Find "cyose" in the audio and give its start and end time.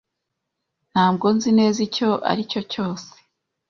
2.71-3.09